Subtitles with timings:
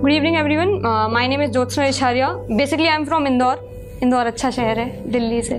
[0.00, 0.68] Good evening everyone
[1.12, 3.68] my name is Jyotsna Isharia basically I am from Indore
[4.02, 5.54] Indore अच्छा शहर है दिल्ली से।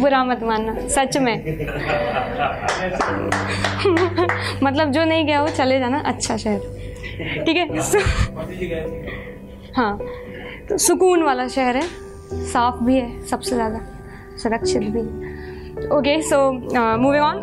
[0.00, 1.34] बुरा मत मानना सच में।
[4.62, 6.58] मतलब जो नहीं गया वो चले जाना अच्छा शहर।
[7.46, 7.66] ठीक है?
[9.76, 9.98] हाँ।
[10.68, 11.82] तो सुकून वाला शहर है।
[12.52, 13.80] साफ़ भी है सबसे ज़्यादा।
[14.42, 15.00] सुरक्षित भी
[15.96, 17.40] okay so moving on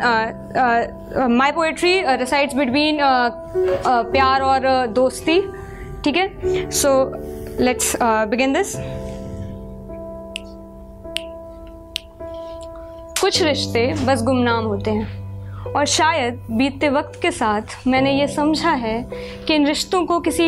[1.36, 5.40] my poetry resides between प्यार और uh, दोस्ती।
[6.06, 6.70] ठीक है?
[6.70, 6.90] सो
[7.60, 8.72] लेट्स बिगिन दिस
[13.20, 18.70] कुछ रिश्ते बस गुमनाम होते हैं और शायद बीतते वक्त के साथ मैंने ये समझा
[18.70, 18.98] है
[19.46, 20.46] कि इन रिश्तों को किसी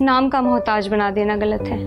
[0.00, 1.78] नाम का मोहताज बना देना गलत है।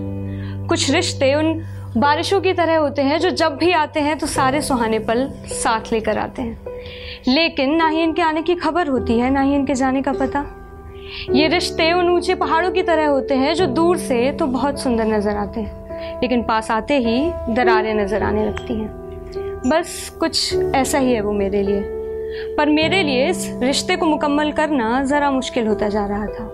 [0.68, 1.54] कुछ रिश्ते उन
[1.96, 5.92] बारिशों की तरह होते हैं जो जब भी आते हैं तो सारे सुहाने पल साथ
[5.92, 6.54] लेकर आते हैं।
[7.28, 10.44] लेकिन ना ही इनके आने की खबर होती है, ना ही इनके जाने का पता।
[11.30, 15.06] ये रिश्ते उन ऊँचे पहाड़ों की तरह होते हैं जो दूर से तो बहुत सुंदर
[15.06, 20.98] नज़र आते हैं, लेकिन पास आते ही दरारें नज़र आने लगती हैं। बस कुछ ऐसा
[20.98, 21.82] ही है वो मेरे लिए।
[22.56, 26.48] पर मेरे लिए इस रिश्ते को मुकम्मल करना ज़रा मुश्किल होता जा रहा था।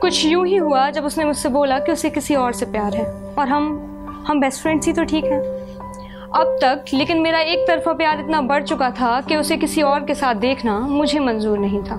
[0.00, 3.04] कुछ यूँ ही हुआ जब उसने मुझसे बोला कि उसे किसी और से प्यार है,
[3.38, 5.40] और हम हम बेस्ट फ्रेंड्स ही तो ठीक हैं।
[6.32, 10.04] अब तक, लेकिन मेरा एक तरफा प्यार इतना बढ़ चुका था कि उसे किसी और
[10.04, 11.96] के साथ देखना मुझे मंजूर नहीं था।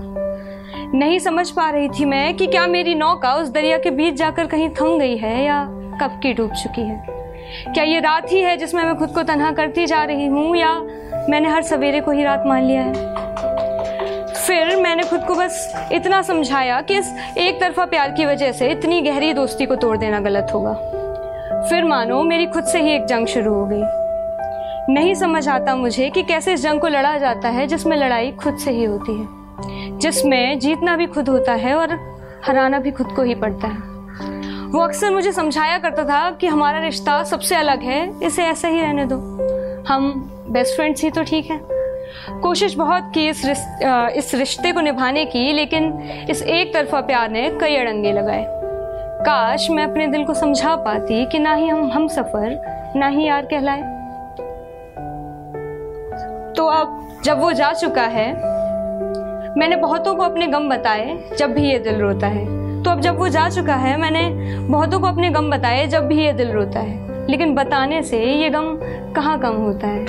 [0.95, 4.47] नहीं समझ पा रही थी मैं कि क्या मेरी नौका उस दरिया के बीच जाकर
[4.47, 5.63] कहीं थम गई है या
[6.01, 7.05] कब की डूब चुकी है।
[7.73, 10.73] क्या ये रात ही है जिसमें मैं खुद को तनहा करती जा रही हूँ या
[11.29, 12.93] मैंने हर सवेरे को ही रात मान लिया है?
[14.33, 18.69] फिर मैंने खुद को बस इतना समझाया कि इस एक तरफा प्यार की वजह से
[18.69, 20.73] इतनी गहरी दोस्ती को तोड़ देना गलत होगा।
[21.69, 26.09] फिर मानो मेरी खुद से ही एक जंग शुरू हो गई। नहीं समझ आता मुझे
[26.09, 29.42] कि कैसे इस जंग को लड़ा जाता है जिसमें लड़ाई खुद से ही होती है।
[30.03, 31.91] जिसमें जीतना भी खुद होता है और
[32.45, 33.91] हराना भी खुद को ही पड़ता है।
[34.71, 38.81] वो अक्सर मुझे समझाया करता था कि हमारा रिश्ता सबसे अलग है, इसे ऐसे ही
[38.81, 39.15] रहने दो।
[39.87, 40.11] हम
[40.49, 41.59] बेस्ट फ्रेंड्स ही तो ठीक है।
[42.41, 45.91] कोशिश बहुत की इस रिश्ते इस रिश्ते को निभाने की, लेकिन
[46.29, 48.45] इस एक तरफा प्यार ने कई अड़ंगे लगाए।
[49.25, 53.27] काश मैं अपने दिल को समझा पाती कि ना ही हम हम सफ़र, ना ही
[53.27, 53.81] यार कहलाए।
[56.53, 58.31] तो अब जब वो जा चुका है
[59.57, 62.45] मैंने बहुतों को अपने गम बताए जब भी ये दिल रोता है।
[62.83, 66.25] तो अब जब वो जा चुका है, मैंने बहुतों को अपने गम बताए जब भी
[66.25, 68.77] ये दिल रोता है। लेकिन बताने से ये गम
[69.15, 70.05] कहाँ कम होता है?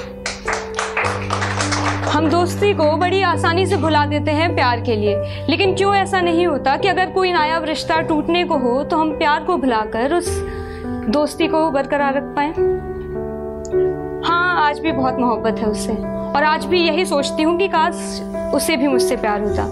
[2.10, 6.20] हम दोस्ती को बड़ी आसानी से भुला देते हैं प्यार के लिए। लेकिन क्यों ऐसा
[6.20, 10.14] नहीं होता कि अगर कोई नायाब रिश्ता टूटने को हो तो हम प्यार को भुलाकर
[10.14, 10.38] उस
[11.08, 12.48] दोस्ती को बरकरार रख पाए?
[14.28, 17.94] हाँ आज भी बहुत मोहब्बत है उससे। और आज भी यही सोचती हूँ कि काश
[18.54, 19.64] उसे भी मुझसे प्यार होता।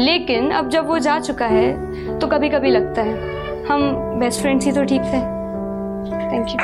[0.00, 4.66] लेकिन अब जब वो जा चुका है तो कभी कभी लगता है, हम बेस्ट फ्रेंड्स
[4.66, 5.20] ही तो ठीक थे।
[6.32, 6.56] थैंक यू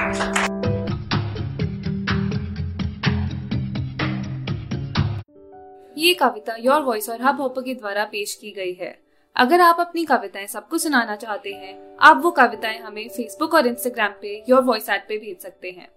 [5.96, 8.98] ये कविता योर वॉइस और हब हॉपर के द्वारा पेश की गई है।
[9.36, 14.12] अगर आप अपनी कविताएँ सबको सुनाना चाहते हैं, आप वो कविताएँ हमें फेसबुक और इंस्टाग्राम
[14.22, 15.88] पे योर वॉइस ऐप पे भेज सकते हैं।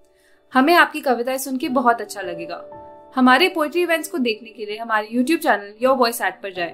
[0.54, 2.83] हमें आपकी कविताएँ सुन के बहुत अच्छा लगेगा।
[3.16, 6.74] हमारे पोएट्री इवेंट्स को देखने के लिए हमारे YouTube channel your voice at पर जाएँ।